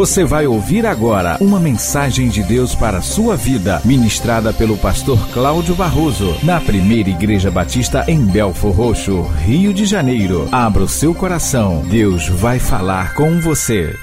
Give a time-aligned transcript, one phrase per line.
[0.00, 5.18] Você vai ouvir agora uma mensagem de Deus para a sua vida, ministrada pelo pastor
[5.28, 10.48] Cláudio Barroso, na primeira Igreja Batista em Belfor Roxo, Rio de Janeiro.
[10.50, 13.94] Abra o seu coração, Deus vai falar com você.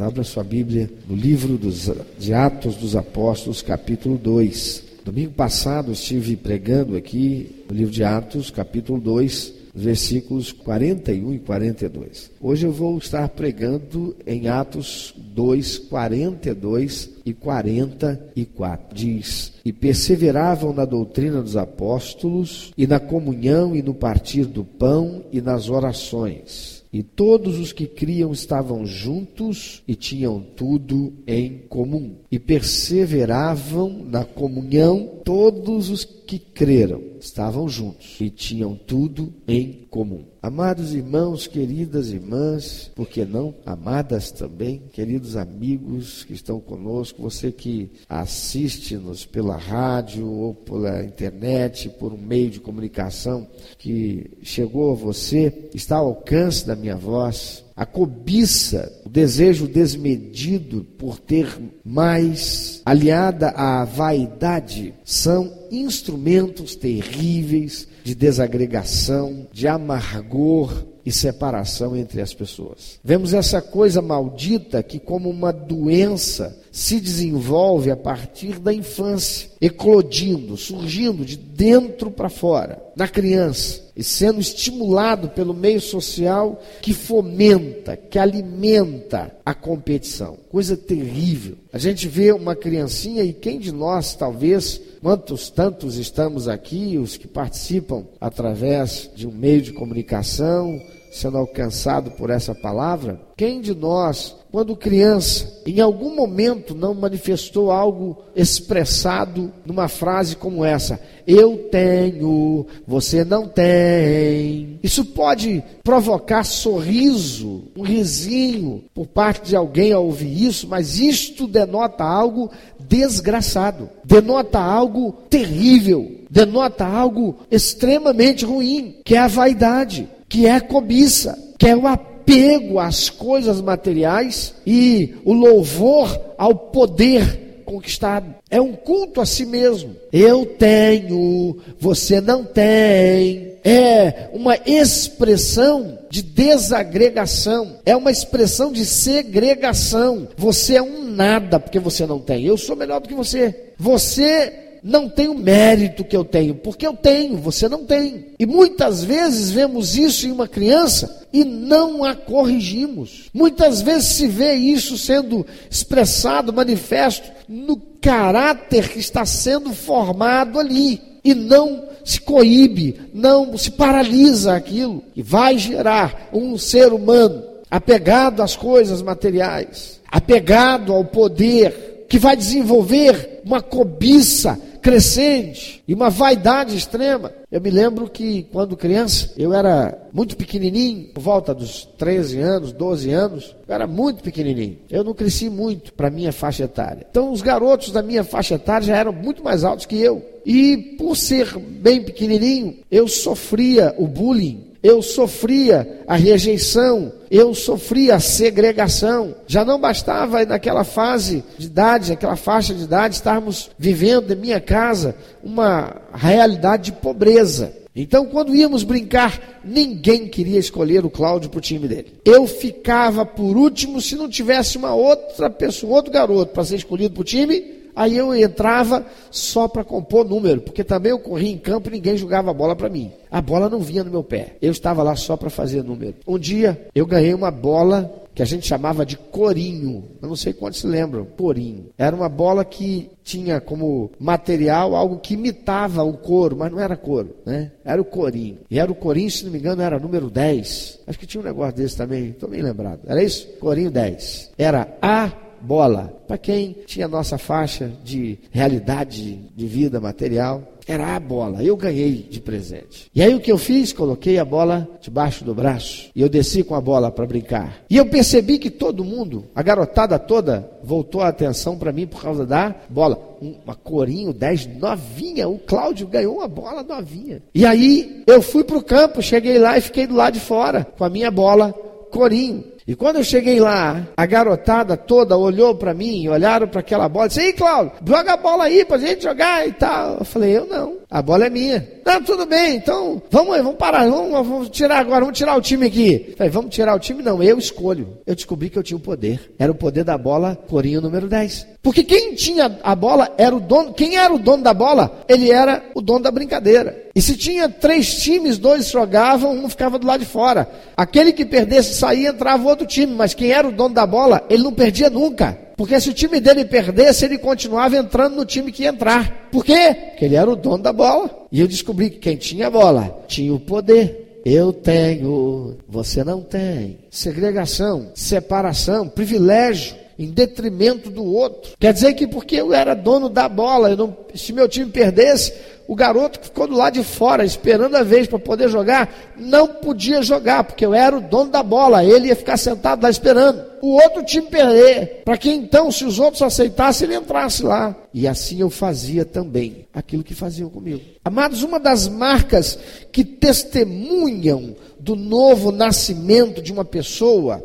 [0.00, 4.84] Abra sua Bíblia no livro dos, de Atos dos Apóstolos, capítulo 2.
[5.04, 12.30] Domingo passado estive pregando aqui no livro de Atos, capítulo 2 versículos 41 e 42.
[12.40, 18.94] Hoje eu vou estar pregando em Atos 2, 42 e 44.
[18.94, 25.24] Diz: E perseveravam na doutrina dos apóstolos, e na comunhão, e no partir do pão,
[25.32, 26.81] e nas orações.
[26.92, 32.16] E todos os que criam estavam juntos e tinham tudo em comum.
[32.30, 40.31] E perseveravam na comunhão todos os que creram estavam juntos e tinham tudo em comum.
[40.42, 43.54] Amados irmãos, queridas irmãs, por que não?
[43.64, 51.88] Amadas também, queridos amigos que estão conosco, você que assiste-nos pela rádio ou pela internet,
[51.90, 53.46] por um meio de comunicação
[53.78, 60.84] que chegou a você, está ao alcance da minha voz, a cobiça, o desejo desmedido
[60.98, 61.48] por ter
[61.84, 72.32] mais, aliada à vaidade, são instrumentos terríveis de desagregação, de amargor e separação entre as
[72.32, 72.98] pessoas.
[73.02, 80.56] Vemos essa coisa maldita que, como uma doença, se desenvolve a partir da infância, eclodindo,
[80.56, 87.94] surgindo de dentro para fora, na criança, e sendo estimulado pelo meio social que fomenta,
[87.96, 90.38] que alimenta a competição.
[90.50, 91.56] Coisa terrível.
[91.72, 97.16] A gente vê uma criancinha e quem de nós, talvez, quantos tantos estamos aqui, os
[97.16, 103.74] que participam através de um meio de comunicação, sendo alcançado por essa palavra, quem de
[103.74, 111.68] nós, quando criança, em algum momento não manifestou algo expressado numa frase como essa: Eu
[111.70, 114.78] tenho, você não tem.
[114.82, 121.46] Isso pode provocar sorriso, um risinho por parte de alguém ao ouvir isso, mas isto
[121.46, 122.50] denota algo
[122.92, 130.60] desgraçado, denota algo terrível, denota algo extremamente ruim, que é a vaidade que é a
[130.62, 138.34] cobiça, que é o apego às coisas materiais e o louvor ao poder conquistado.
[138.48, 139.94] É um culto a si mesmo.
[140.10, 143.58] Eu tenho, você não tem.
[143.62, 150.28] É uma expressão de desagregação, é uma expressão de segregação.
[150.36, 152.44] Você é um nada porque você não tem.
[152.44, 153.72] Eu sou melhor do que você.
[153.78, 158.26] Você não tem o mérito que eu tenho, porque eu tenho, você não tem.
[158.38, 163.30] E muitas vezes vemos isso em uma criança e não a corrigimos.
[163.32, 171.11] Muitas vezes se vê isso sendo expressado, manifesto, no caráter que está sendo formado ali.
[171.24, 178.42] E não se coíbe, não se paralisa aquilo, e vai gerar um ser humano apegado
[178.42, 186.76] às coisas materiais, apegado ao poder, que vai desenvolver uma cobiça crescente e uma vaidade
[186.76, 187.32] extrema.
[187.50, 192.72] Eu me lembro que quando criança, eu era muito pequenininho, por volta dos 13 anos,
[192.72, 194.78] 12 anos, eu era muito pequenininho.
[194.90, 197.06] Eu não cresci muito para minha faixa etária.
[197.08, 200.22] Então os garotos da minha faixa etária já eram muito mais altos que eu.
[200.44, 208.16] E por ser bem pequenininho, eu sofria o bullying eu sofria a rejeição, eu sofria
[208.16, 209.34] a segregação.
[209.46, 214.60] Já não bastava naquela fase de idade, naquela faixa de idade, estarmos vivendo em minha
[214.60, 217.72] casa uma realidade de pobreza.
[217.94, 222.14] Então, quando íamos brincar, ninguém queria escolher o Cláudio para o time dele.
[222.24, 227.14] Eu ficava por último se não tivesse uma outra pessoa, outro garoto para ser escolhido
[227.14, 231.58] para o time Aí eu entrava só para compor número, porque também eu corria em
[231.58, 233.12] campo e ninguém jogava a bola para mim.
[233.30, 234.56] A bola não vinha no meu pé.
[234.60, 236.16] Eu estava lá só para fazer número.
[236.26, 240.04] Um dia eu ganhei uma bola que a gente chamava de corinho.
[240.20, 241.24] Eu não sei quantos se lembram.
[241.24, 241.86] Corinho.
[241.98, 246.96] Era uma bola que tinha como material algo que imitava o couro, mas não era
[246.96, 247.72] couro, né?
[247.84, 248.58] Era o corinho.
[248.70, 251.00] E era o corinho, se não me engano, era número 10.
[251.06, 253.00] Acho que tinha um negócio desse também, estou bem lembrado.
[253.06, 253.46] Era isso?
[253.60, 254.52] Corinho 10.
[254.58, 255.30] Era A
[255.62, 256.12] bola.
[256.26, 261.62] Para quem tinha nossa faixa de realidade de vida material, era a bola.
[261.62, 263.10] Eu ganhei de presente.
[263.14, 263.92] E aí o que eu fiz?
[263.92, 267.82] Coloquei a bola debaixo do braço e eu desci com a bola para brincar.
[267.88, 272.22] E eu percebi que todo mundo, a garotada toda, voltou a atenção para mim por
[272.22, 273.38] causa da bola.
[273.40, 275.48] Uma corinho 10 novinha.
[275.48, 277.42] O Cláudio ganhou uma bola novinha.
[277.54, 280.86] E aí eu fui para o campo, cheguei lá e fiquei do lado de fora
[280.96, 281.74] com a minha bola
[282.12, 282.64] corinho.
[282.86, 287.28] E quando eu cheguei lá, a garotada toda olhou para mim, olharam para aquela bola
[287.28, 290.18] disse: Ei, Cláudio, joga a bola aí pra gente jogar e tal.
[290.18, 291.88] Eu falei: Eu não, a bola é minha.
[292.04, 295.86] Não, tudo bem, então vamos vamos parar, vamos, vamos tirar agora, vamos tirar o time
[295.86, 296.26] aqui.
[296.30, 297.22] Eu falei: Vamos tirar o time?
[297.22, 298.18] Não, eu escolho.
[298.26, 299.52] Eu descobri que eu tinha o poder.
[299.58, 301.72] Era o poder da bola, corinho número 10.
[301.82, 303.92] Porque quem tinha a bola era o dono.
[303.92, 305.22] Quem era o dono da bola?
[305.28, 307.10] Ele era o dono da brincadeira.
[307.14, 310.68] E se tinha três times, dois jogavam, um ficava do lado de fora.
[310.96, 313.12] Aquele que perdesse saía, entrava outro time.
[313.14, 315.58] Mas quem era o dono da bola, ele não perdia nunca.
[315.76, 319.48] Porque se o time dele perdesse, ele continuava entrando no time que ia entrar.
[319.50, 319.94] Por quê?
[320.10, 321.46] Porque ele era o dono da bola.
[321.50, 324.40] E eu descobri que quem tinha a bola tinha o poder.
[324.44, 326.98] Eu tenho, você não tem.
[327.10, 331.72] Segregação, separação, privilégio em detrimento do outro.
[331.78, 335.52] Quer dizer que porque eu era dono da bola, não, se meu time perdesse,
[335.86, 339.66] o garoto que ficou do lado de fora, esperando a vez para poder jogar, não
[339.66, 343.62] podia jogar, porque eu era o dono da bola, ele ia ficar sentado lá esperando.
[343.82, 347.96] O outro time perder, para que então, se os outros aceitassem, ele entrasse lá.
[348.14, 351.00] E assim eu fazia também aquilo que faziam comigo.
[351.24, 352.78] Amados, uma das marcas
[353.10, 357.62] que testemunham do novo nascimento de uma pessoa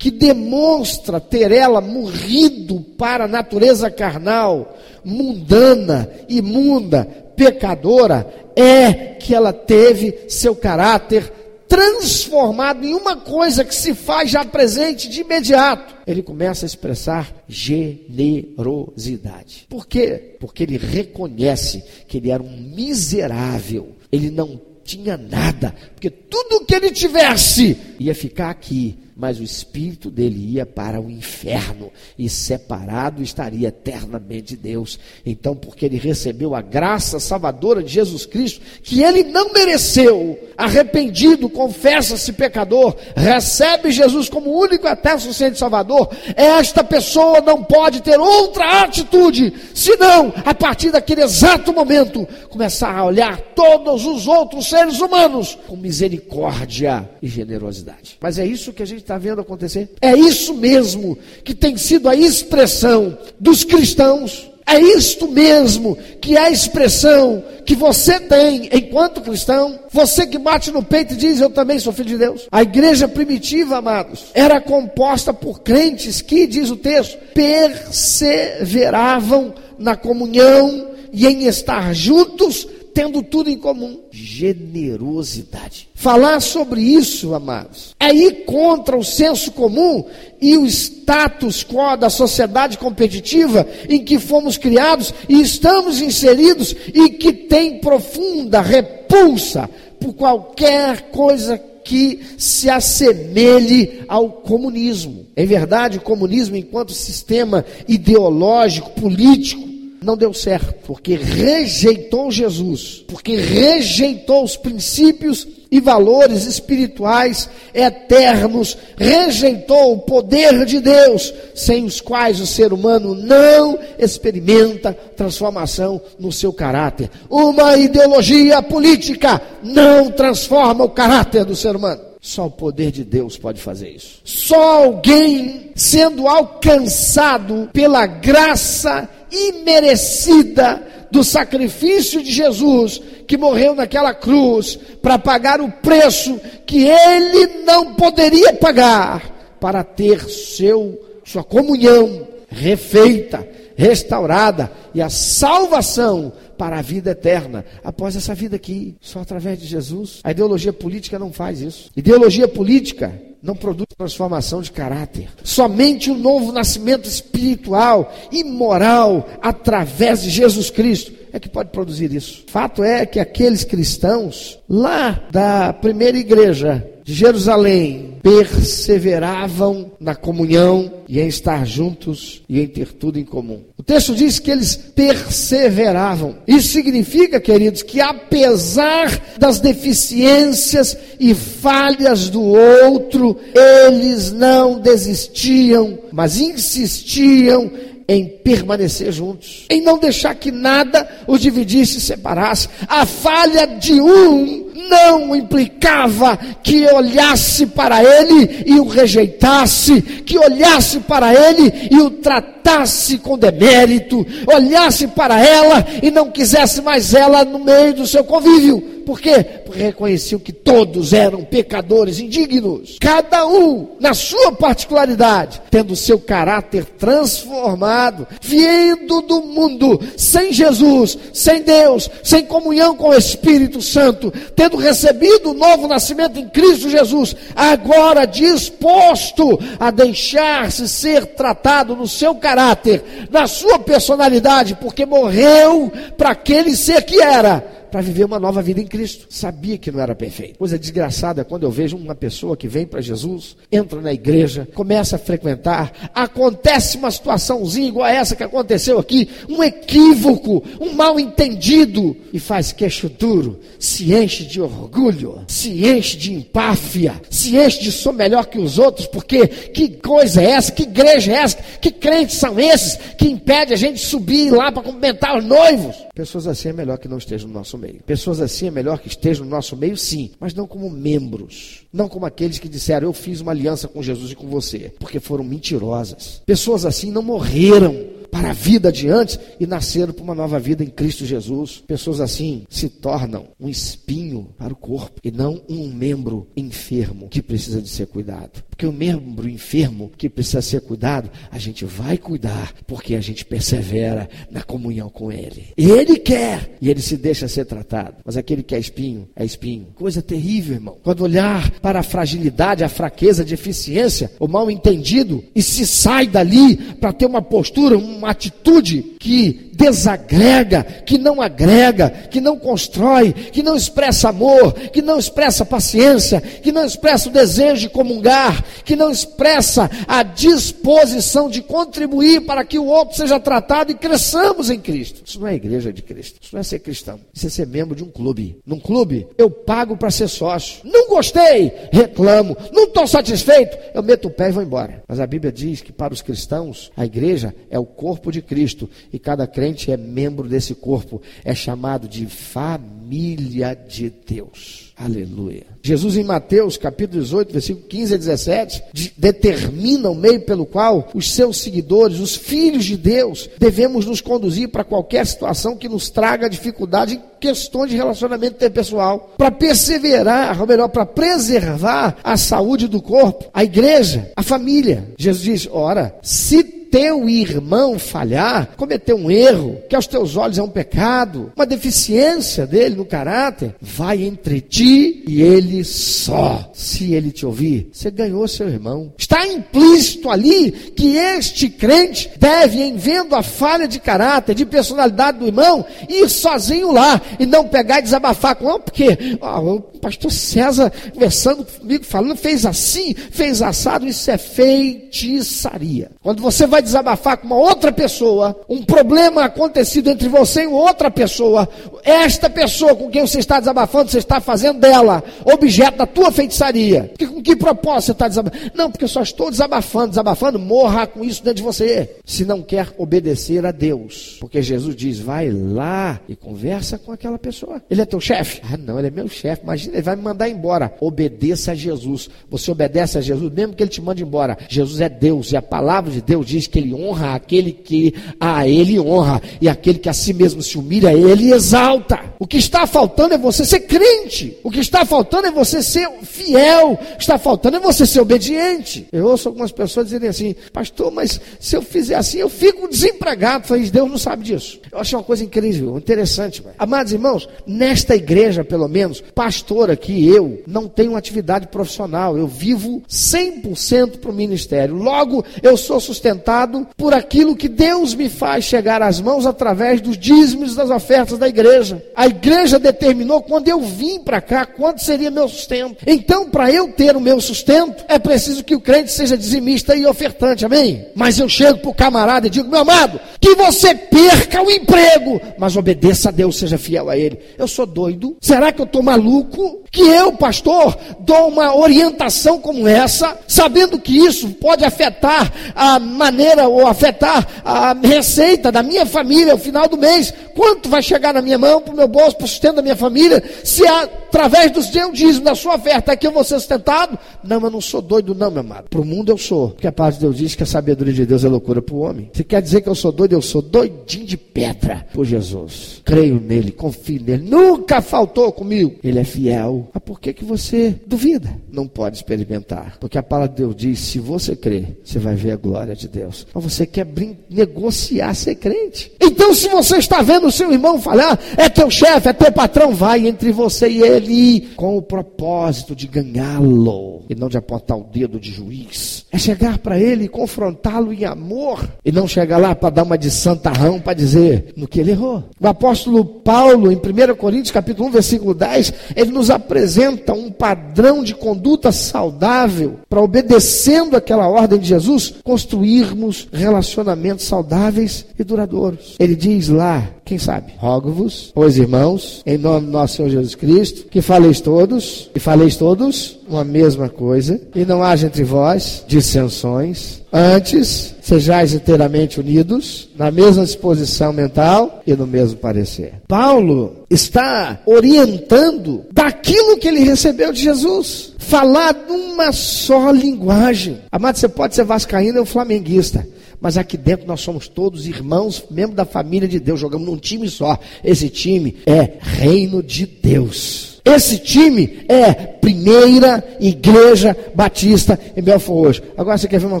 [0.00, 7.04] que demonstra ter ela morrido para a natureza carnal, mundana, imunda,
[7.36, 8.26] pecadora,
[8.56, 11.30] é que ela teve seu caráter
[11.68, 15.94] transformado em uma coisa que se faz já presente de imediato.
[16.06, 19.66] Ele começa a expressar generosidade.
[19.68, 20.34] Por quê?
[20.40, 26.74] Porque ele reconhece que ele era um miserável, ele não tinha nada, porque tudo que
[26.74, 33.22] ele tivesse ia ficar aqui mas o espírito dele ia para o inferno e separado
[33.22, 34.98] estaria eternamente de Deus.
[35.26, 41.50] Então, porque ele recebeu a graça salvadora de Jesus Cristo, que ele não mereceu, arrependido,
[41.50, 48.84] confessa-se pecador, recebe Jesus como único até suficiente Salvador, esta pessoa não pode ter outra
[48.84, 55.58] atitude, senão, a partir daquele exato momento, começar a olhar todos os outros seres humanos
[55.66, 58.16] com misericórdia e generosidade.
[58.18, 59.90] Mas é isso que a gente está vendo acontecer?
[60.00, 64.48] É isso mesmo que tem sido a expressão dos cristãos.
[64.64, 69.80] É isto mesmo que é a expressão que você tem enquanto cristão.
[69.90, 72.46] Você que bate no peito e diz: Eu também sou filho de Deus.
[72.52, 80.86] A igreja primitiva, amados, era composta por crentes que, diz o texto, perseveravam na comunhão
[81.12, 84.00] e em estar juntos tendo tudo em comum.
[84.10, 85.88] Generosidade.
[85.94, 90.04] Falar sobre isso, amados, é ir contra o senso comum
[90.40, 97.10] e o status quo da sociedade competitiva em que fomos criados e estamos inseridos e
[97.10, 105.26] que tem profunda repulsa por qualquer coisa que se assemelhe ao comunismo.
[105.36, 109.69] Em verdade, o comunismo, enquanto sistema ideológico, político,
[110.02, 119.92] não deu certo, porque rejeitou Jesus, porque rejeitou os princípios e valores espirituais eternos, rejeitou
[119.92, 126.52] o poder de Deus, sem os quais o ser humano não experimenta transformação no seu
[126.52, 127.10] caráter.
[127.28, 132.10] Uma ideologia política não transforma o caráter do ser humano.
[132.20, 134.20] Só o poder de Deus pode fazer isso.
[134.24, 144.76] Só alguém sendo alcançado pela graça imerecida do sacrifício de Jesus, que morreu naquela cruz,
[145.02, 153.46] para pagar o preço que ele não poderia pagar, para ter seu, sua comunhão refeita,
[153.76, 159.66] restaurada e a salvação para a vida eterna após essa vida aqui, só através de
[159.66, 160.20] Jesus.
[160.22, 161.90] A ideologia política não faz isso.
[161.96, 165.28] Ideologia política não produz transformação de caráter.
[165.42, 172.12] Somente o novo nascimento espiritual e moral através de Jesus Cristo é que pode produzir
[172.12, 172.44] isso.
[172.48, 181.18] Fato é que aqueles cristãos lá da primeira igreja de Jerusalém perseveravam na comunhão e
[181.18, 183.62] em estar juntos e em ter tudo em comum.
[183.76, 186.36] O texto diz que eles perseveravam.
[186.46, 196.38] Isso significa, queridos, que apesar das deficiências e falhas do outro, eles não desistiam, mas
[196.38, 197.70] insistiam
[198.10, 202.68] em permanecer juntos, em não deixar que nada os dividisse e separasse.
[202.88, 210.98] A falha de um não implicava que olhasse para ele e o rejeitasse, que olhasse
[210.98, 217.44] para ele e o tratasse com demérito, olhasse para ela e não quisesse mais ela
[217.44, 219.42] no meio do seu convívio Por quê?
[219.64, 222.98] Porque reconheciam que todos eram pecadores indignos.
[223.00, 231.62] Cada um, na sua particularidade, tendo seu caráter transformado, vindo do mundo sem Jesus, sem
[231.62, 237.34] Deus, sem comunhão com o Espírito Santo, tendo recebido o novo nascimento em Cristo Jesus,
[237.54, 246.30] agora disposto a deixar-se ser tratado no seu caráter, na sua personalidade, porque morreu para
[246.30, 249.26] aquele ser que era para viver uma nova vida em Cristo.
[249.28, 250.58] Sabia que não era perfeito.
[250.58, 254.68] Coisa desgraçada é quando eu vejo uma pessoa que vem para Jesus, entra na igreja,
[254.74, 260.92] começa a frequentar, acontece uma situaçãozinha igual a essa que aconteceu aqui, um equívoco, um
[260.92, 267.56] mal entendido, e faz queixo duro, se enche de orgulho, se enche de empáfia, se
[267.56, 270.72] enche de sou melhor que os outros, porque que coisa é essa?
[270.72, 271.58] Que igreja é essa?
[271.80, 275.96] Que crentes são esses que impede a gente subir lá para cumprimentar os noivos?
[276.14, 278.02] Pessoas assim é melhor que não estejam no nosso meio.
[278.04, 281.86] Pessoas assim é melhor que estejam no nosso meio, sim, mas não como membros.
[281.92, 285.18] Não como aqueles que disseram, eu fiz uma aliança com Jesus e com você, porque
[285.18, 286.42] foram mentirosas.
[286.44, 290.84] Pessoas assim não morreram para a vida de antes e nasceram para uma nova vida
[290.84, 291.82] em Cristo Jesus.
[291.86, 297.42] Pessoas assim se tornam um espinho para o corpo e não um membro enfermo que
[297.42, 298.62] precisa de ser cuidado.
[298.80, 303.44] Porque o membro enfermo que precisa ser cuidado, a gente vai cuidar porque a gente
[303.44, 305.66] persevera na comunhão com Ele.
[305.76, 308.14] Ele quer e ele se deixa ser tratado.
[308.24, 309.88] Mas aquele que é espinho, é espinho.
[309.94, 310.96] Coisa terrível, irmão.
[311.02, 316.26] Quando olhar para a fragilidade, a fraqueza, a deficiência, o mal entendido e se sai
[316.26, 322.58] dali para ter uma postura, um uma atitude que desagrega, que não agrega, que não
[322.58, 327.88] constrói, que não expressa amor, que não expressa paciência, que não expressa o desejo de
[327.88, 333.94] comungar, que não expressa a disposição de contribuir para que o outro seja tratado e
[333.94, 335.22] cresçamos em Cristo.
[335.24, 337.96] Isso não é igreja de Cristo, isso não é ser cristão, isso é ser membro
[337.96, 338.58] de um clube.
[338.66, 340.80] Num clube, eu pago para ser sócio.
[340.84, 342.56] Não gostei, reclamo.
[342.72, 345.02] Não estou satisfeito, eu meto o pé e vou embora.
[345.08, 348.88] Mas a Bíblia diz que para os cristãos, a igreja é o corpo de Cristo
[349.12, 354.92] e cada crente crente é membro desse corpo, é chamado de família de Deus.
[354.96, 355.62] Aleluia.
[355.82, 361.08] Jesus em Mateus, capítulo 18, versículo 15 a 17, de, determina o meio pelo qual
[361.14, 366.10] os seus seguidores, os filhos de Deus, devemos nos conduzir para qualquer situação que nos
[366.10, 372.86] traga dificuldade em questões de relacionamento interpessoal, para perseverar, ou melhor, para preservar a saúde
[372.86, 375.14] do corpo, a igreja, a família.
[375.16, 380.62] Jesus diz: ora, se teu irmão falhar, cometer um erro, que aos teus olhos é
[380.62, 386.70] um pecado, uma deficiência dele no caráter, vai entre ti e ele só.
[386.74, 389.12] Se ele te ouvir, você ganhou seu irmão.
[389.16, 395.38] Está implícito ali que este crente deve, em vendo a falha de caráter, de personalidade
[395.38, 399.80] do irmão, ir sozinho lá e não pegar e desabafar com ele, porque ó, o
[399.80, 406.10] pastor César conversando comigo, falando, fez assim, fez assado, isso é feitiçaria.
[406.22, 410.66] Quando você vai vai desabafar com uma outra pessoa, um problema acontecido entre você e
[410.66, 411.68] outra pessoa,
[412.02, 417.12] esta pessoa com quem você está desabafando, você está fazendo dela objeto da tua feitiçaria.
[417.18, 418.70] Que, com que propósito você está desabafando?
[418.74, 422.16] Não, porque eu só estou desabafando, desabafando, morra com isso dentro de você.
[422.24, 427.38] Se não quer obedecer a Deus, porque Jesus diz, vai lá e conversa com aquela
[427.38, 427.82] pessoa.
[427.90, 428.60] Ele é teu chefe?
[428.72, 429.62] Ah, não, ele é meu chefe.
[429.62, 430.94] Imagina, ele vai me mandar embora.
[431.00, 432.30] Obedeça a Jesus.
[432.48, 434.56] Você obedece a Jesus, mesmo que ele te mande embora.
[434.68, 438.66] Jesus é Deus e a palavra de Deus diz que ele honra aquele que a
[438.66, 442.20] ele honra, e aquele que a si mesmo se humilha, ele exalta.
[442.38, 446.08] O que está faltando é você ser crente, o que está faltando é você ser
[446.22, 449.06] fiel, o que está faltando é você ser obediente.
[449.12, 453.66] Eu ouço algumas pessoas dizerem assim, pastor, mas se eu fizer assim, eu fico desempregado.
[453.66, 454.80] Falei, Deus não sabe disso.
[454.90, 456.62] Eu achei uma coisa incrível, interessante.
[456.62, 456.74] Véio.
[456.78, 463.02] Amados irmãos, nesta igreja, pelo menos, pastor aqui, eu, não tenho atividade profissional, eu vivo
[463.08, 464.94] 100% para o ministério.
[464.94, 466.59] Logo, eu sou sustentado
[466.96, 471.48] por aquilo que Deus me faz chegar às mãos através dos dízimos das ofertas da
[471.48, 472.02] igreja.
[472.14, 476.04] A igreja determinou quando eu vim para cá quanto seria meu sustento.
[476.06, 480.06] Então, para eu ter o meu sustento, é preciso que o crente seja dizimista e
[480.06, 481.06] ofertante, amém?
[481.14, 485.40] Mas eu chego para o camarada e digo, meu amado, que você perca o emprego,
[485.58, 487.38] mas obedeça a Deus, seja fiel a Ele.
[487.58, 488.36] Eu sou doido?
[488.40, 489.84] Será que eu estou maluco?
[489.90, 496.49] Que eu, pastor, dou uma orientação como essa, sabendo que isso pode afetar a maneira
[496.68, 500.34] ou afetar a receita da minha família ao final do mês.
[500.54, 502.96] Quanto vai chegar na minha mão, para o meu bolso, para o sustento da minha
[502.96, 507.18] família, se através do seu dízimo, da sua oferta, aqui eu vou ser sustentado?
[507.42, 508.88] Não, eu não sou doido, não, meu amado.
[508.90, 511.24] Para o mundo eu sou, porque a paz de Deus diz que a sabedoria de
[511.24, 512.30] Deus é loucura para o homem.
[512.32, 513.30] Você quer dizer que eu sou doido?
[513.30, 516.00] doido, eu sou doidinho de pedra por Jesus.
[516.04, 518.96] Creio nele, confio nele, nunca faltou comigo.
[519.02, 519.88] Ele é fiel.
[519.92, 521.54] Mas por que, que você duvida?
[521.70, 522.98] Não pode experimentar.
[522.98, 526.08] Porque a palavra de Deus diz: se você crer, você vai ver a glória de
[526.08, 526.39] Deus.
[526.52, 527.06] Mas você quer
[527.48, 529.12] negociar ser crente.
[529.20, 532.94] Então, se você está vendo o seu irmão falar, é teu chefe, é teu patrão,
[532.94, 538.04] vai entre você e ele com o propósito de ganhá-lo e não de apontar o
[538.04, 539.24] dedo de juiz.
[539.32, 543.16] É chegar para ele e confrontá-lo em amor e não chegar lá para dar uma
[543.16, 545.44] de santarrão para dizer no que ele errou.
[545.60, 551.22] O apóstolo Paulo, em 1 Coríntios capítulo 1, versículo 10, ele nos apresenta um padrão
[551.22, 559.16] de conduta saudável para obedecendo aquela ordem de Jesus, construirmos relacionamentos saudáveis e duradouros.
[559.18, 560.72] Ele diz lá, quem sabe?
[560.76, 565.76] Rogo-vos, pois irmãos, em nome do nosso Senhor Jesus Cristo, que faleis todos, e faleis
[565.76, 570.20] todos uma mesma coisa, e não haja entre vós dissensões.
[570.32, 576.14] Antes, sejais inteiramente unidos, na mesma disposição mental e no mesmo parecer.
[576.28, 581.34] Paulo está orientando daquilo que ele recebeu de Jesus.
[581.38, 583.98] Falar numa só linguagem.
[584.12, 586.24] Amado, você pode ser vascaíno ou flamenguista
[586.60, 590.48] mas aqui dentro nós somos todos irmãos, membros da família de Deus, jogamos num time
[590.48, 590.78] só.
[591.02, 593.89] Esse time é reino de Deus.
[594.04, 599.02] Esse time é Primeira Igreja Batista em Belfort hoje.
[599.16, 599.80] Agora você quer ver uma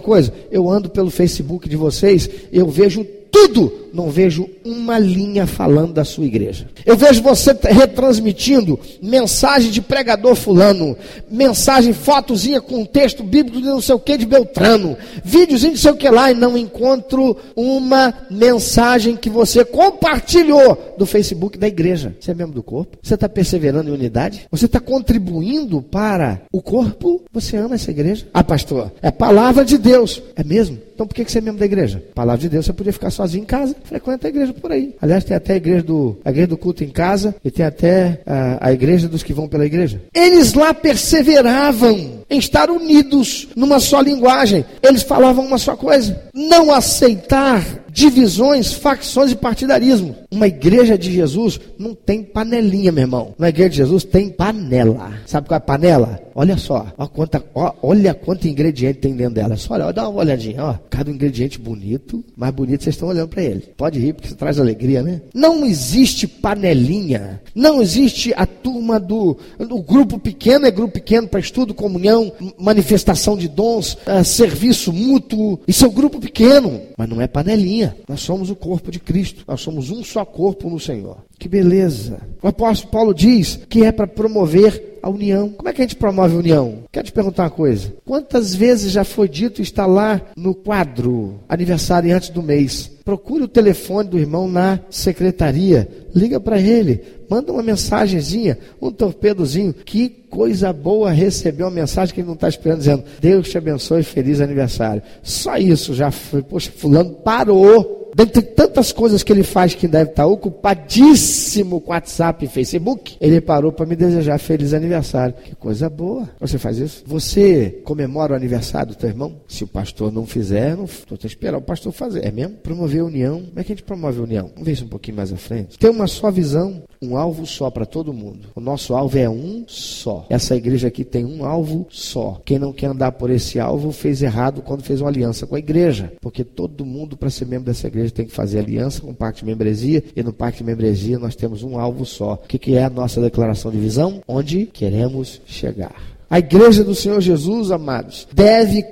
[0.00, 0.32] coisa?
[0.50, 6.04] Eu ando pelo Facebook de vocês, eu vejo tudo, não vejo uma linha falando da
[6.04, 6.68] sua igreja.
[6.84, 10.96] Eu vejo você retransmitindo mensagem de pregador fulano,
[11.30, 15.92] mensagem, fotozinha com texto bíblico de não sei o que de Beltrano, videozinho de sei
[15.92, 22.14] o que lá, e não encontro uma mensagem que você compartilhou do Facebook da igreja.
[22.20, 22.98] Você é membro do corpo?
[23.02, 24.46] Você está perseverando em unidade?
[24.50, 27.22] Você está contribuindo para o corpo?
[27.32, 28.26] Você ama essa igreja?
[28.32, 30.22] Ah, pastor, é palavra de Deus.
[30.36, 30.78] É mesmo?
[31.00, 32.04] Então por que você é membro da igreja?
[32.14, 34.94] Palavra de Deus, você podia ficar sozinho em casa, frequenta a igreja por aí.
[35.00, 38.20] Aliás, tem até a igreja do, a igreja do culto em casa e tem até
[38.26, 40.02] a, a igreja dos que vão pela igreja.
[40.12, 44.62] Eles lá perseveravam em estar unidos numa só linguagem.
[44.82, 46.22] Eles falavam uma só coisa.
[46.34, 50.16] Não aceitar divisões, facções e partidarismo.
[50.30, 53.34] Uma igreja de Jesus não tem panelinha, meu irmão.
[53.38, 55.12] Uma igreja de Jesus tem panela.
[55.26, 56.20] Sabe qual é a panela?
[56.34, 59.56] Olha só, ó, quanta, ó, olha quanto ingrediente tem dentro dela.
[59.56, 60.74] Só olha, dá uma olhadinha, ó.
[60.88, 63.60] Cada ingrediente bonito, mais bonito vocês estão olhando para ele.
[63.76, 65.20] Pode rir porque isso traz alegria, né?
[65.34, 67.40] Não existe panelinha.
[67.54, 73.36] Não existe a turma do, do grupo pequeno é grupo pequeno para estudo, comunhão, manifestação
[73.36, 75.60] de dons, uh, serviço mútuo.
[75.66, 77.79] Isso é um grupo pequeno, mas não é panelinha.
[78.08, 79.44] Nós somos o corpo de Cristo.
[79.46, 81.18] Nós somos um só corpo no Senhor.
[81.38, 82.20] Que beleza.
[82.42, 85.50] O apóstolo Paulo diz que é para promover a união.
[85.50, 86.84] Como é que a gente promove a união?
[86.90, 87.92] Quero te perguntar uma coisa.
[88.04, 92.90] Quantas vezes já foi dito está lá no quadro aniversário antes do mês?
[93.04, 95.88] Procure o telefone do irmão na secretaria.
[96.14, 97.02] Liga para ele.
[97.28, 99.72] Manda uma mensagenzinha, um torpedozinho.
[99.72, 104.02] Que coisa boa receber uma mensagem que ele não está esperando, dizendo: Deus te abençoe,
[104.02, 105.02] feliz aniversário.
[105.22, 106.42] Só isso já foi.
[106.42, 112.44] Poxa, Fulano parou dentre tantas coisas que ele faz que deve estar ocupadíssimo com WhatsApp
[112.44, 115.34] e Facebook, ele parou para me desejar feliz aniversário.
[115.34, 116.28] Que coisa boa.
[116.40, 117.02] Você faz isso?
[117.06, 119.36] Você comemora o aniversário do teu irmão?
[119.48, 122.26] Se o pastor não fizer, não estou a esperar o pastor fazer.
[122.26, 122.56] É mesmo?
[122.56, 123.40] Promover a união.
[123.40, 124.46] Como é que a gente promove a união?
[124.48, 125.78] Vamos ver isso um pouquinho mais à frente.
[125.78, 128.48] Ter uma só visão, um alvo só para todo mundo.
[128.54, 130.26] O nosso alvo é um só.
[130.28, 132.40] Essa igreja aqui tem um alvo só.
[132.44, 135.58] Quem não quer andar por esse alvo fez errado quando fez uma aliança com a
[135.58, 136.12] igreja.
[136.20, 139.40] Porque todo mundo, para ser membro dessa igreja, tem que fazer aliança com o pacto
[139.40, 142.34] de membresia, e no pacto de membresia nós temos um alvo só.
[142.34, 144.22] O que, que é a nossa declaração de visão?
[144.28, 145.94] Onde queremos chegar.
[146.28, 148.84] A igreja do Senhor Jesus, amados, deve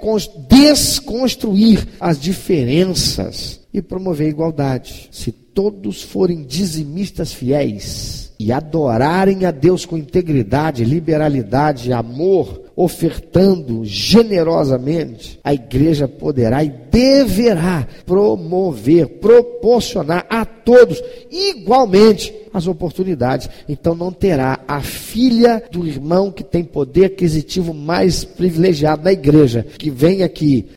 [0.49, 5.09] desconstruir as diferenças e promover a igualdade.
[5.11, 15.40] Se todos forem dizimistas fiéis e adorarem a Deus com integridade, liberalidade, amor, ofertando generosamente,
[15.42, 23.50] a igreja poderá e deverá promover, proporcionar a todos igualmente as oportunidades.
[23.68, 29.66] Então não terá a filha do irmão que tem poder aquisitivo mais privilegiado na igreja,
[29.76, 30.68] que vem aqui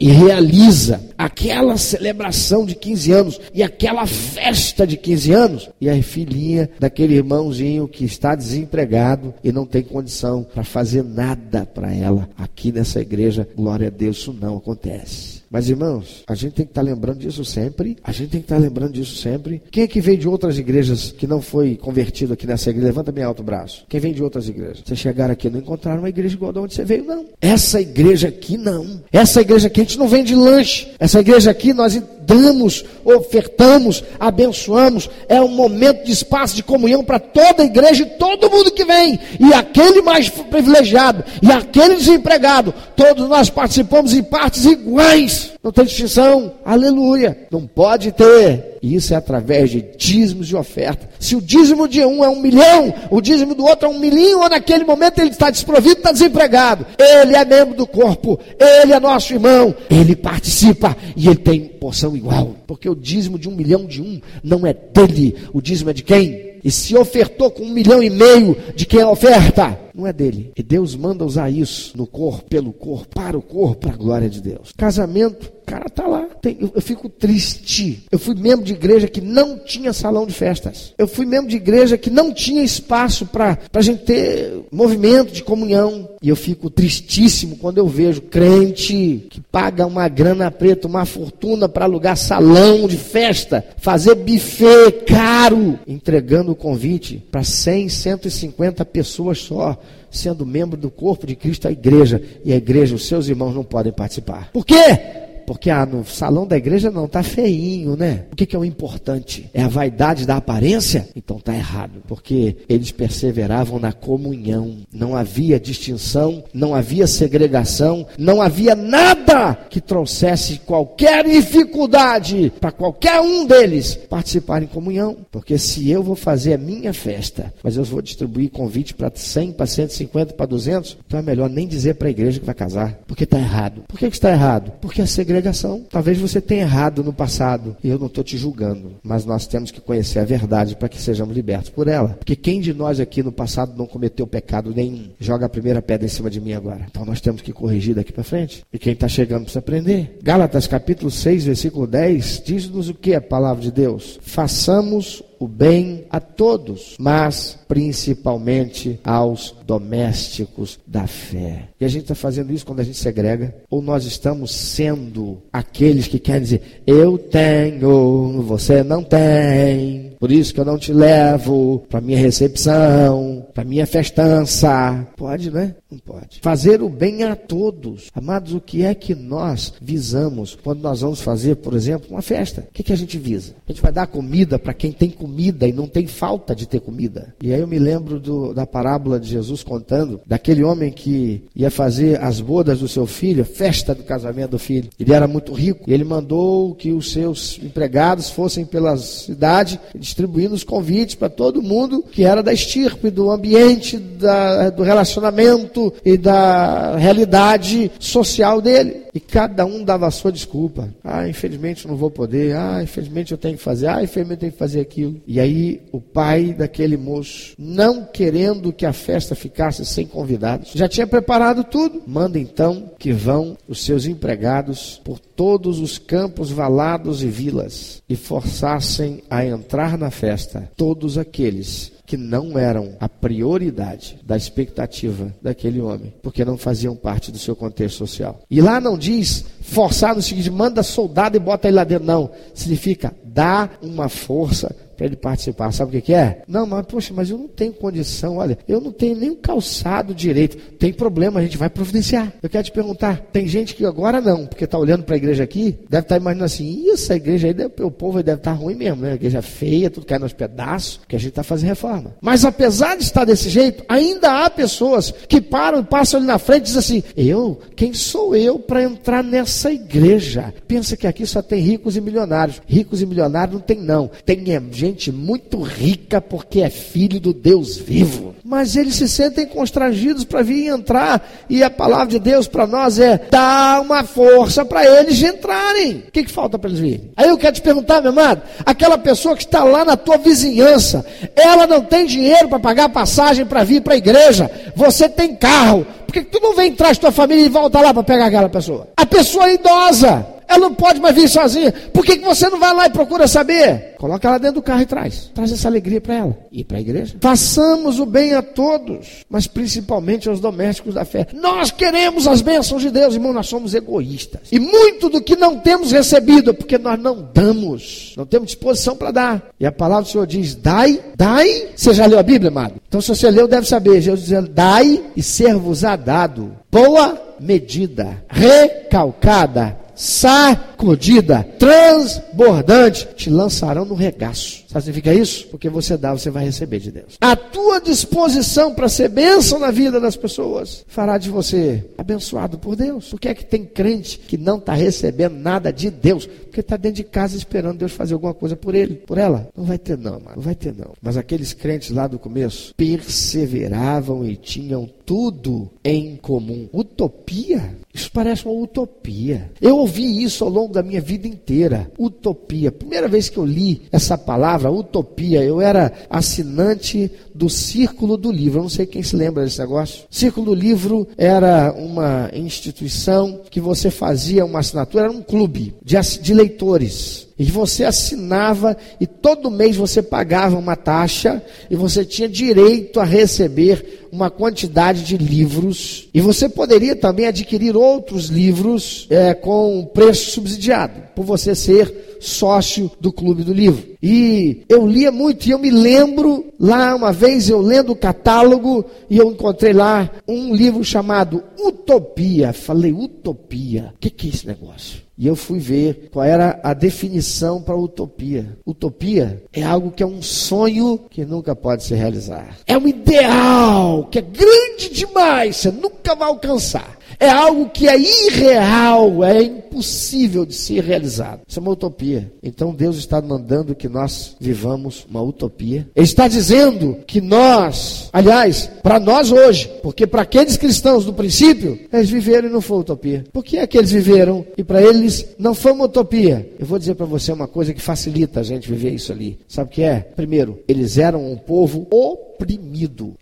[0.00, 6.02] e realiza aquela celebração de 15 anos e aquela festa de 15 anos, e a
[6.02, 12.28] filhinha daquele irmãozinho que está desempregado e não tem condição para fazer nada para ela
[12.38, 15.39] aqui nessa igreja, glória a Deus, isso não acontece.
[15.50, 17.96] Mas irmãos, a gente tem que estar tá lembrando disso sempre.
[18.04, 19.60] A gente tem que estar tá lembrando disso sempre.
[19.68, 22.86] Quem é que veio de outras igrejas que não foi convertido aqui nessa igreja?
[22.86, 23.84] Levanta bem alto o braço.
[23.88, 24.84] Quem vem de outras igrejas?
[24.86, 27.26] Você chegaram aqui não encontraram uma igreja igual de onde você veio, não.
[27.40, 29.02] Essa igreja aqui não.
[29.12, 30.92] Essa igreja aqui a gente não vende lanche.
[31.00, 35.10] Essa igreja aqui nós damos, ofertamos, abençoamos.
[35.28, 38.84] É um momento de espaço de comunhão para toda a igreja e todo mundo que
[38.84, 39.18] vem.
[39.40, 45.39] E aquele mais privilegiado e aquele desempregado, todos nós participamos em partes iguais.
[45.62, 46.54] Não tem distinção.
[46.64, 47.46] Aleluia.
[47.50, 48.78] Não pode ter.
[48.82, 51.08] E isso é através de dízimos e oferta.
[51.18, 54.40] Se o dízimo de um é um milhão, o dízimo do outro é um milhão,
[54.40, 56.86] ou naquele momento ele está desprovido, está desempregado.
[56.98, 62.16] Ele é membro do corpo, ele é nosso irmão, ele participa e ele tem porção
[62.16, 62.56] igual.
[62.66, 66.02] Porque o dízimo de um milhão de um não é dele, o dízimo é de
[66.02, 66.49] quem?
[66.62, 70.52] E se ofertou com um milhão e meio de quem oferta, não é dele.
[70.56, 74.28] E Deus manda usar isso no corpo, pelo corpo, para o corpo, para a glória
[74.28, 74.72] de Deus.
[74.76, 76.26] Casamento, cara tá lá.
[76.42, 78.04] Tem, eu, eu, fico triste.
[78.10, 80.92] Eu fui membro de igreja que não tinha salão de festas.
[80.98, 85.44] Eu fui membro de igreja que não tinha espaço para a gente ter movimento de
[85.44, 86.08] comunhão.
[86.20, 91.68] E eu fico tristíssimo quando eu vejo crente que paga uma grana preta, uma fortuna
[91.68, 99.38] para alugar salão de festa, fazer buffet caro, entregando o convite para 100, 150 pessoas
[99.38, 99.78] só
[100.10, 103.62] sendo membro do corpo de Cristo, a igreja, e a igreja, os seus irmãos não
[103.62, 104.50] podem participar.
[104.52, 105.29] Por quê?
[105.50, 108.26] Porque ah, no salão da igreja não, tá feinho, né?
[108.30, 109.50] O que, que é o importante?
[109.52, 111.08] É a vaidade da aparência?
[111.16, 112.04] Então tá errado.
[112.06, 114.76] Porque eles perseveravam na comunhão.
[114.92, 123.20] Não havia distinção, não havia segregação, não havia nada que trouxesse qualquer dificuldade para qualquer
[123.20, 125.16] um deles participar em comunhão.
[125.32, 129.50] Porque se eu vou fazer a minha festa, mas eu vou distribuir convite para 100,
[129.54, 133.00] para 150, para 200, então é melhor nem dizer para a igreja que vai casar.
[133.04, 133.82] Porque está errado.
[133.88, 134.70] Por que, que está errado?
[134.80, 135.86] Porque a segregação pregação.
[135.88, 139.70] Talvez você tenha errado no passado e eu não estou te julgando, mas nós temos
[139.70, 142.10] que conhecer a verdade para que sejamos libertos por ela.
[142.10, 145.08] Porque quem de nós aqui no passado não cometeu pecado nenhum?
[145.18, 146.86] Joga a primeira pedra em cima de mim agora.
[146.90, 148.64] Então nós temos que corrigir daqui para frente.
[148.72, 150.18] E quem está chegando precisa aprender.
[150.22, 154.18] Gálatas capítulo 6, versículo 10, diz-nos o que a palavra de Deus?
[154.22, 161.68] Façamos o bem a todos, mas principalmente aos domésticos da fé.
[161.80, 163.54] E a gente está fazendo isso quando a gente segrega?
[163.70, 170.52] Ou nós estamos sendo aqueles que querem dizer, eu tenho, você não tem, por isso
[170.52, 175.06] que eu não te levo para minha recepção, para minha festança.
[175.16, 175.74] Pode, né?
[175.90, 176.40] Não pode.
[176.40, 178.10] Fazer o bem a todos.
[178.14, 182.62] Amados, o que é que nós visamos quando nós vamos fazer, por exemplo, uma festa?
[182.62, 183.54] O que, é que a gente visa?
[183.68, 186.80] A gente vai dar comida para quem tem comida e não tem falta de ter
[186.80, 187.34] comida.
[187.42, 191.70] E aí eu me lembro do, da parábola de Jesus contando daquele homem que ia
[191.70, 194.88] fazer as bodas do seu filho, festa do casamento do filho.
[194.98, 200.54] Ele era muito rico e ele mandou que os seus empregados fossem pela cidade distribuindo
[200.54, 203.49] os convites para todo mundo que era da estirpe, do ambiente,
[203.96, 209.09] da, do relacionamento e da realidade social dele.
[209.14, 210.88] E cada um dava a sua desculpa.
[211.02, 212.56] Ah, infelizmente não vou poder.
[212.56, 213.88] Ah, infelizmente eu tenho que fazer.
[213.88, 215.20] Ah, infelizmente eu tenho que fazer aquilo.
[215.26, 220.88] E aí o pai daquele moço, não querendo que a festa ficasse sem convidados, já
[220.88, 222.02] tinha preparado tudo.
[222.06, 228.16] Manda então que vão os seus empregados por todos os campos valados e vilas e
[228.16, 235.80] forçassem a entrar na festa todos aqueles que não eram a prioridade da expectativa daquele
[235.80, 238.40] homem, porque não faziam parte do seu contexto social.
[238.50, 242.30] E lá não diz forçar no seguinte, manda soldado e bota ele lá dentro, não.
[242.54, 244.74] Significa dar uma força
[245.06, 245.72] ele participar.
[245.72, 246.42] Sabe o que, que, é?
[246.46, 248.36] Não, mas poxa, mas eu não tenho condição.
[248.36, 250.56] Olha, eu não tenho nem um calçado direito.
[250.78, 252.32] Tem problema, a gente vai providenciar.
[252.42, 255.44] Eu quero te perguntar: tem gente que agora não, porque está olhando para a igreja
[255.44, 258.56] aqui, deve estar tá imaginando assim: essa igreja aí, deve, o povo deve estar tá
[258.56, 259.12] ruim mesmo, né?
[259.12, 262.14] A igreja feia, tudo cai nos pedaços, que a gente está fazendo reforma.
[262.20, 266.62] Mas apesar de estar desse jeito, ainda há pessoas que param passam ali na frente
[266.62, 270.52] e dizem assim: eu, quem sou eu para entrar nessa igreja?
[270.66, 272.60] Pensa que aqui só tem ricos e milionários.
[272.66, 274.10] Ricos e milionários não tem, não.
[274.24, 274.40] Tem
[274.72, 278.34] gente gente muito rica porque é filho do Deus vivo.
[278.44, 281.26] Mas eles se sentem constrangidos para vir entrar.
[281.48, 286.04] E a palavra de Deus para nós é dar uma força para eles entrarem.
[286.08, 287.10] O que, que falta para eles virem?
[287.16, 291.04] Aí eu quero te perguntar, meu amado: aquela pessoa que está lá na tua vizinhança,
[291.34, 294.50] ela não tem dinheiro para pagar passagem para vir para a igreja.
[294.74, 295.86] Você tem carro.
[296.06, 298.48] Por que, que tu não vem atrás tua família e volta lá para pegar aquela
[298.48, 298.88] pessoa?
[298.96, 300.26] A pessoa idosa.
[300.50, 301.72] Ela não pode mais vir sozinha.
[301.92, 303.94] Por que, que você não vai lá e procura saber?
[303.98, 305.30] Coloca ela dentro do carro e traz.
[305.32, 306.36] Traz essa alegria para ela.
[306.50, 307.14] E para a igreja.
[307.20, 311.28] Façamos o bem a todos, mas principalmente aos domésticos da fé.
[311.32, 313.32] Nós queremos as bênçãos de Deus, irmão.
[313.32, 314.40] Nós somos egoístas.
[314.50, 318.14] E muito do que não temos recebido é porque nós não damos.
[318.16, 319.50] Não temos disposição para dar.
[319.60, 321.68] E a palavra do Senhor diz: dai, dai.
[321.76, 322.74] Você já leu a Bíblia, amado?
[322.88, 324.00] Então, se você leu, deve saber.
[324.00, 326.56] Jesus dizendo: dai e ser-vos-á dado.
[326.72, 334.64] Boa medida, recalcada, sacudida, transbordante, te lançarão no regaço.
[334.66, 335.46] Sabe o que significa isso?
[335.48, 337.18] Porque você dá, você vai receber de Deus.
[337.20, 342.76] A tua disposição para ser bênção na vida das pessoas fará de você abençoado por
[342.76, 343.10] Deus.
[343.10, 346.26] Por que é que tem crente que não está recebendo nada de Deus?
[346.50, 349.48] Porque está dentro de casa esperando Deus fazer alguma coisa por ele, por ela.
[349.56, 350.32] Não vai ter não, mano.
[350.34, 350.94] não vai ter não.
[351.00, 356.68] Mas aqueles crentes lá do começo perseveravam e tinham tudo em comum.
[356.72, 357.76] Utopia?
[357.92, 359.50] Isso parece uma utopia.
[359.60, 361.90] Eu ouvi isso ao longo da minha vida inteira.
[361.98, 362.70] Utopia.
[362.70, 368.60] Primeira vez que eu li essa palavra, utopia, eu era assinante do Círculo do Livro.
[368.60, 370.04] Eu não sei quem se lembra desse negócio.
[370.08, 375.96] Círculo do Livro era uma instituição que você fazia uma assinatura, era um clube de,
[376.20, 377.28] de leitores.
[377.38, 383.04] E você assinava e todo mês você pagava uma taxa e você tinha direito a
[383.04, 386.08] receber uma quantidade de livros.
[386.12, 392.90] E você poderia também adquirir outros livros é, com preço subsidiado, por você ser sócio
[393.00, 393.96] do Clube do Livro.
[394.02, 398.84] E eu lia muito, e eu me lembro, lá uma vez eu lendo o catálogo,
[399.08, 402.52] e eu encontrei lá um livro chamado Utopia.
[402.52, 403.92] Falei, Utopia?
[403.96, 405.00] O que, que é esse negócio?
[405.20, 408.56] E eu fui ver qual era a definição para utopia.
[408.64, 412.56] Utopia é algo que é um sonho que nunca pode se realizar.
[412.66, 417.96] É um ideal que é grande demais, você nunca vai alcançar é algo que é
[417.98, 421.42] irreal, é impossível de ser realizado.
[421.46, 422.32] Isso é uma utopia.
[422.42, 425.86] Então Deus está mandando que nós vivamos uma utopia.
[425.94, 431.78] Ele está dizendo que nós, aliás, para nós hoje, porque para aqueles cristãos do princípio,
[431.92, 433.24] eles viveram e não foi utopia.
[433.30, 436.50] Por que é que eles viveram e para eles não foi uma utopia?
[436.58, 439.38] Eu vou dizer para você uma coisa que facilita a gente viver isso ali.
[439.46, 440.00] Sabe o que é?
[440.00, 442.29] Primeiro, eles eram um povo oprimido.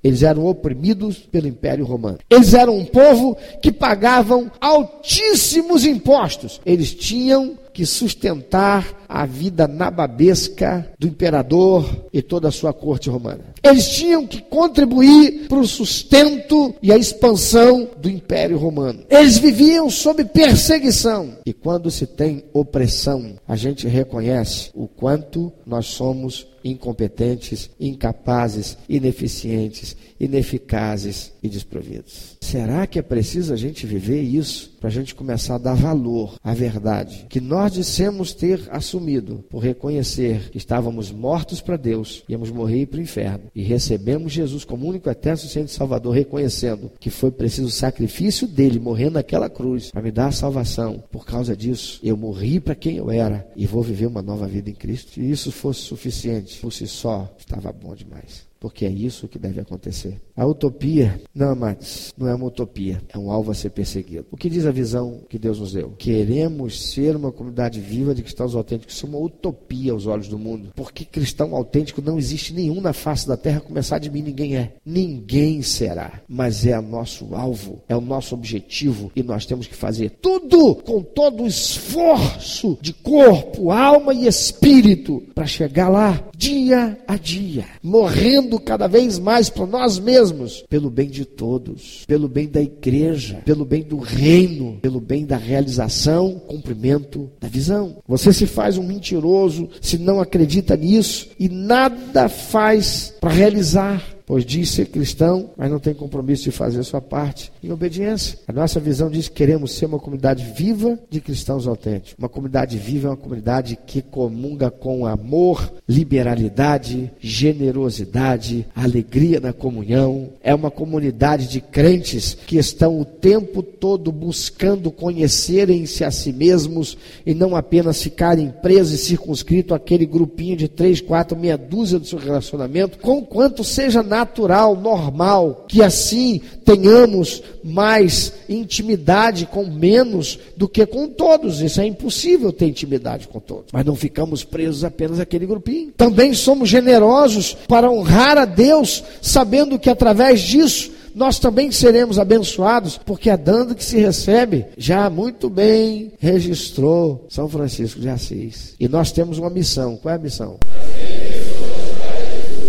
[0.02, 2.18] Eles eram oprimidos pelo Império Romano.
[2.28, 6.61] Eles eram um povo que pagavam altíssimos impostos.
[6.64, 13.54] Eles tinham que sustentar a vida nababesca do imperador e toda a sua corte romana.
[13.62, 19.04] Eles tinham que contribuir para o sustento e a expansão do Império Romano.
[19.08, 21.36] Eles viviam sob perseguição.
[21.46, 29.96] E quando se tem opressão, a gente reconhece o quanto nós somos incompetentes, incapazes, ineficientes,
[30.18, 32.36] ineficazes e desprovidos.
[32.40, 36.36] Será que é preciso a gente viver isso para a gente começar a dar valor
[36.42, 42.50] à verdade que nós dissemos ter assumido por reconhecer que estávamos mortos para Deus, íamos
[42.50, 47.30] morrer para o inferno e recebemos Jesus como único eterno suficiente Salvador, reconhecendo que foi
[47.30, 51.02] preciso o sacrifício dele morrendo naquela cruz para me dar a salvação.
[51.10, 54.70] Por causa disso, eu morri para quem eu era e vou viver uma nova vida
[54.70, 55.12] em Cristo.
[55.12, 59.61] Se isso fosse suficiente por si só, estava bom demais porque é isso que deve
[59.61, 60.21] acontecer.
[60.37, 64.27] A utopia, não, amados, não é uma utopia, é um alvo a ser perseguido.
[64.31, 65.94] O que diz a visão que Deus nos deu?
[65.99, 68.94] Queremos ser uma comunidade viva de cristãos autênticos.
[68.94, 72.92] Isso é uma utopia aos olhos do mundo, porque cristão autêntico não existe nenhum na
[72.92, 74.75] face da terra, começar de mim ninguém é.
[74.85, 80.11] Ninguém será, mas é nosso alvo, é o nosso objetivo e nós temos que fazer
[80.23, 87.16] tudo com todo o esforço de corpo, alma e espírito para chegar lá dia a
[87.16, 92.62] dia, morrendo cada vez mais para nós mesmos, pelo bem de todos, pelo bem da
[92.62, 97.96] igreja, pelo bem do reino, pelo bem da realização, cumprimento da visão.
[98.06, 104.44] Você se faz um mentiroso se não acredita nisso e nada faz para realizar pois
[104.44, 108.38] diz ser cristão, mas não tem compromisso de fazer a sua parte em obediência.
[108.46, 112.14] A nossa visão diz que queremos ser uma comunidade viva de cristãos autênticos.
[112.18, 120.28] Uma comunidade viva é uma comunidade que comunga com amor, liberalidade, generosidade, alegria na comunhão.
[120.42, 126.98] É uma comunidade de crentes que estão o tempo todo buscando conhecerem-se a si mesmos
[127.24, 132.06] e não apenas ficarem presos e circunscritos àquele grupinho de três, quatro, meia dúzia do
[132.06, 140.38] seu relacionamento, com quanto seja nada natural, normal, que assim tenhamos mais intimidade com menos
[140.57, 141.61] do que com todos.
[141.61, 143.66] Isso é impossível ter intimidade com todos.
[143.72, 145.92] Mas não ficamos presos apenas àquele grupinho.
[145.96, 152.98] Também somos generosos para honrar a Deus, sabendo que através disso nós também seremos abençoados,
[153.04, 154.66] porque é dando que se recebe.
[154.76, 158.74] Já muito bem registrou São Francisco de Assis.
[158.78, 159.96] E nós temos uma missão.
[159.96, 160.59] Qual é a missão?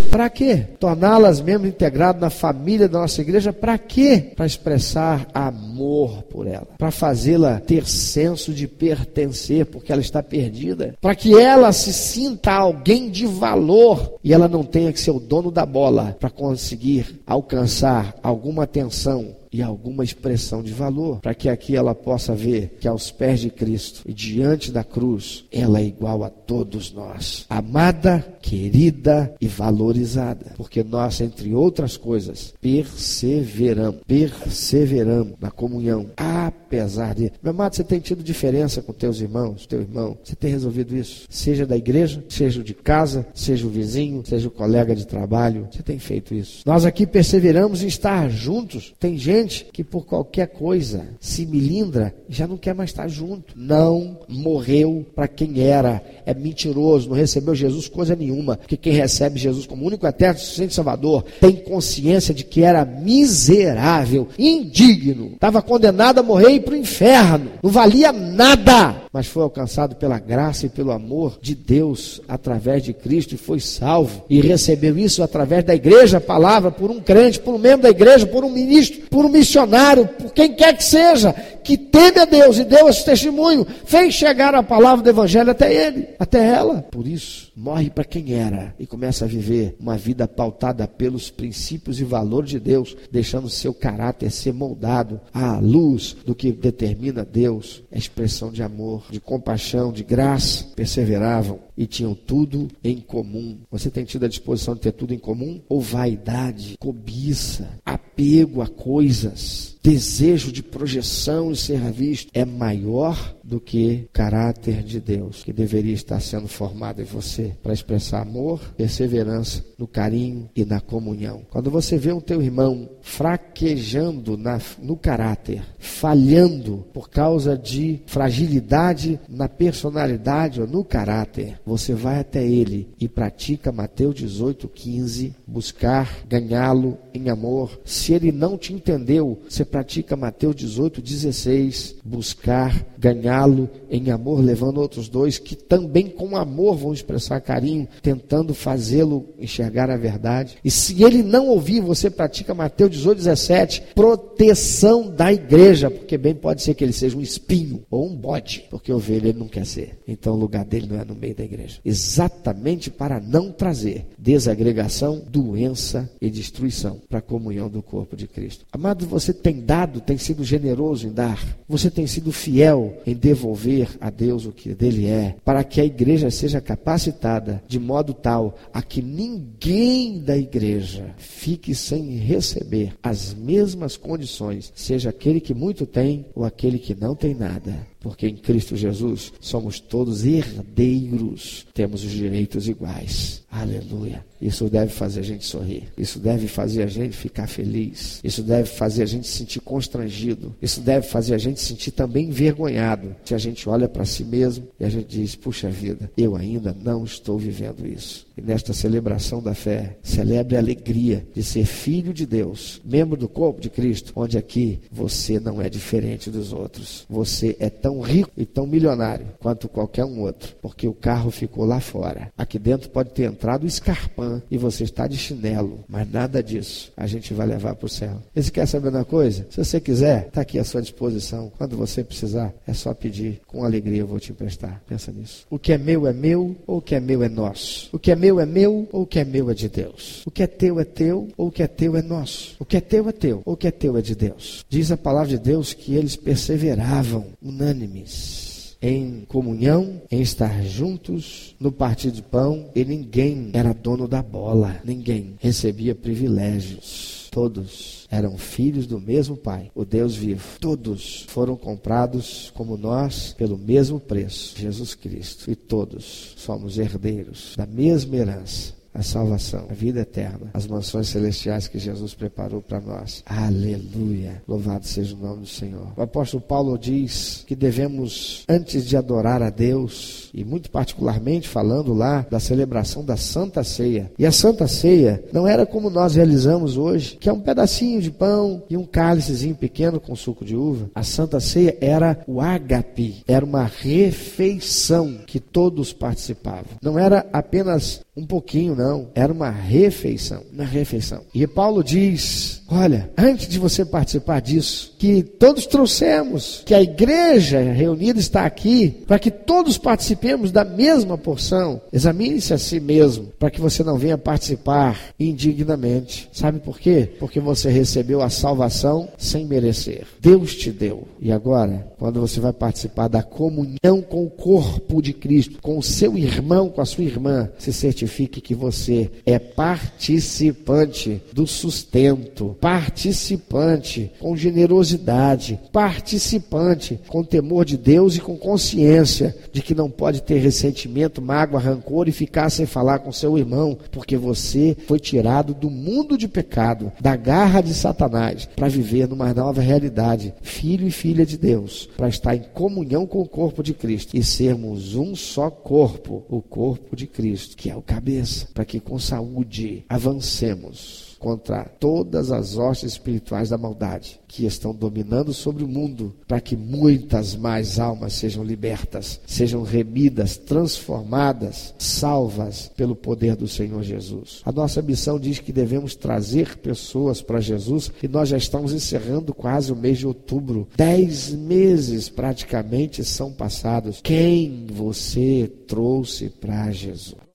[0.09, 0.65] Para quê?
[0.79, 4.33] Torná-las membros integrados na família da nossa igreja, para quê?
[4.35, 10.95] Para expressar amor por ela, para fazê-la ter senso de pertencer, porque ela está perdida,
[10.99, 15.19] para que ela se sinta alguém de valor e ela não tenha que ser o
[15.19, 21.49] dono da bola para conseguir alcançar alguma atenção e alguma expressão de valor, para que
[21.49, 25.83] aqui ela possa ver que aos pés de Cristo e diante da cruz, ela é
[25.83, 35.33] igual a todos nós, amada, querida e valorizada, porque nós, entre outras coisas, perseveramos, perseveramos
[35.39, 37.31] na comunhão, apesar de.
[37.41, 41.25] Meu amado, você tem tido diferença com teus irmãos, teu irmão, você tem resolvido isso,
[41.29, 45.81] seja da igreja, seja de casa, seja o vizinho, seja o colega de trabalho, você
[45.81, 46.63] tem feito isso.
[46.65, 48.93] Nós aqui perseveramos em estar juntos.
[48.99, 53.53] Tem gente que por qualquer coisa se milindra já não quer mais estar junto.
[53.55, 56.01] Não morreu para quem era.
[56.25, 58.57] É mentiroso, não recebeu Jesus coisa nenhuma.
[58.57, 64.27] Porque quem recebe Jesus como único eterno suficiente Salvador tem consciência de que era miserável,
[64.37, 67.51] indigno, estava condenado a morrer para o inferno.
[67.63, 72.93] Não valia nada mas foi alcançado pela graça e pelo amor de Deus através de
[72.93, 74.23] Cristo e foi salvo.
[74.29, 77.89] E recebeu isso através da igreja, a palavra, por um crente, por um membro da
[77.89, 82.25] igreja, por um ministro, por um missionário, por quem quer que seja, que teme a
[82.25, 86.81] Deus e deu esse testemunho, fez chegar a palavra do Evangelho até ele, até ela.
[86.89, 91.99] Por isso, morre para quem era e começa a viver uma vida pautada pelos princípios
[91.99, 97.83] e valores de Deus, deixando seu caráter ser moldado à luz do que determina Deus,
[97.91, 103.59] a expressão de amor, de compaixão, de graça, perseveravam e tinham tudo em comum.
[103.71, 105.61] Você tem tido a disposição de ter tudo em comum?
[105.69, 113.59] Ou vaidade, cobiça, apego a coisas, desejo de projeção e ser visto é maior do
[113.59, 119.65] que caráter de Deus, que deveria estar sendo formado em você para expressar amor, perseverança
[119.75, 121.41] no carinho e na comunhão.
[121.49, 129.19] Quando você vê um teu irmão fraquejando na, no caráter, falhando por causa de fragilidade
[129.27, 136.99] na personalidade ou no caráter, você vai até ele e pratica Mateus 18:15, buscar ganhá-lo
[137.13, 137.79] em amor.
[137.83, 144.79] Se ele não te entendeu, você pratica Mateus 18:16, buscar ganhá-lo lo em amor, levando
[144.79, 150.57] outros dois que também com amor vão expressar carinho, tentando fazê-lo enxergar a verdade.
[150.63, 156.35] E se ele não ouvir, você pratica Mateus 18, 17, proteção da igreja, porque bem
[156.35, 159.65] pode ser que ele seja um espinho ou um bode, porque ovelha ele não quer
[159.65, 159.97] ser.
[160.07, 161.79] Então o lugar dele não é no meio da igreja.
[161.83, 168.65] Exatamente para não trazer desagregação, doença e destruição para a comunhão do corpo de Cristo.
[168.71, 173.89] Amado, você tem dado, tem sido generoso em dar, você tem sido fiel em devolver
[174.01, 178.57] a Deus o que dele é, para que a igreja seja capacitada de modo tal
[178.73, 185.85] a que ninguém da igreja fique sem receber as mesmas condições, seja aquele que muito
[185.85, 192.03] tem ou aquele que não tem nada porque em Cristo Jesus somos todos herdeiros, temos
[192.03, 193.43] os direitos iguais.
[193.51, 194.23] Aleluia.
[194.39, 195.83] Isso deve fazer a gente sorrir.
[195.97, 198.21] Isso deve fazer a gente ficar feliz.
[198.23, 200.55] Isso deve fazer a gente se sentir constrangido.
[200.61, 203.15] Isso deve fazer a gente se sentir também envergonhado.
[203.25, 206.75] Se a gente olha para si mesmo e a gente diz: puxa vida, eu ainda
[206.79, 208.27] não estou vivendo isso.
[208.37, 213.27] E nesta celebração da fé, celebre a alegria de ser filho de Deus, membro do
[213.27, 217.05] corpo de Cristo, onde aqui você não é diferente dos outros.
[217.09, 221.31] Você é tão tão rico e tão milionário quanto qualquer um outro, porque o carro
[221.31, 222.31] ficou lá fora.
[222.37, 226.91] Aqui dentro pode ter entrado o escarpão e você está de chinelo, mas nada disso
[226.95, 228.21] a gente vai levar para o céu.
[228.35, 229.47] Você quer saber uma coisa?
[229.49, 231.51] Se você quiser, está aqui à sua disposição.
[231.57, 233.41] Quando você precisar, é só pedir.
[233.47, 234.81] Com alegria eu vou te emprestar.
[234.87, 235.47] Pensa nisso.
[235.49, 237.89] O que é meu é meu ou o que é meu é nosso?
[237.91, 240.23] O que é meu é meu ou o que é meu é de Deus?
[240.27, 242.55] O que é teu é teu ou o que é teu é nosso?
[242.59, 244.63] O que é teu é teu ou o que é teu é de Deus?
[244.69, 251.53] Diz a palavra de Deus que eles perseveravam unânimes unânimes em comunhão, em estar juntos
[251.59, 257.27] no partir de pão, e ninguém era dono da bola, ninguém recebia privilégios.
[257.29, 260.57] Todos eram filhos do mesmo Pai, o Deus vivo.
[260.59, 265.51] Todos foram comprados como nós pelo mesmo preço, Jesus Cristo.
[265.51, 271.67] E todos somos herdeiros da mesma herança a salvação, a vida eterna, as mansões celestiais
[271.67, 273.23] que Jesus preparou para nós.
[273.25, 274.41] Aleluia!
[274.47, 275.93] Louvado seja o nome do Senhor.
[275.95, 281.93] O apóstolo Paulo diz que devemos, antes de adorar a Deus, e muito particularmente falando
[281.93, 284.11] lá da celebração da Santa Ceia.
[284.17, 288.11] E a Santa Ceia não era como nós realizamos hoje, que é um pedacinho de
[288.11, 290.89] pão e um cálicezinho pequeno com suco de uva.
[290.93, 296.77] A Santa Ceia era o ágape, era uma refeição que todos participavam.
[296.81, 299.09] Não era apenas um pouquinho, não.
[299.15, 300.43] Era uma refeição.
[300.51, 301.21] Uma refeição.
[301.33, 307.59] E Paulo diz: olha, antes de você participar disso, que todos trouxemos, que a igreja
[307.59, 311.81] reunida está aqui, para que todos participem participemos da mesma porção.
[311.91, 316.29] Examine-se a si mesmo, para que você não venha participar indignamente.
[316.31, 317.09] Sabe por quê?
[317.19, 320.05] Porque você recebeu a salvação sem merecer.
[320.19, 321.07] Deus te deu.
[321.19, 325.83] E agora, quando você vai participar da comunhão com o corpo de Cristo, com o
[325.83, 334.11] seu irmão, com a sua irmã, se certifique que você é participante do sustento, participante
[334.19, 340.37] com generosidade, participante com temor de Deus e com consciência de que não pode ter
[340.37, 345.69] ressentimento, mágoa, rancor e ficar sem falar com seu irmão, porque você foi tirado do
[345.69, 351.25] mundo de pecado, da garra de Satanás, para viver numa nova realidade, filho e filha
[351.25, 355.49] de Deus, para estar em comunhão com o corpo de Cristo e sermos um só
[355.49, 361.65] corpo, o corpo de Cristo, que é o cabeça, para que com saúde avancemos contra
[361.65, 367.35] todas as hostes espirituais da maldade que estão dominando sobre o mundo, para que muitas
[367.35, 374.41] mais almas sejam libertas, sejam remidas, transformadas, salvas pelo poder do Senhor Jesus.
[374.45, 379.33] A nossa missão diz que devemos trazer pessoas para Jesus e nós já estamos encerrando
[379.33, 380.67] quase o mês de outubro.
[380.77, 383.99] Dez meses praticamente são passados.
[384.01, 387.28] Quem você trouxe para Jesus?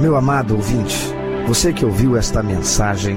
[0.00, 0.96] Meu amado ouvinte,
[1.46, 3.16] você que ouviu esta mensagem,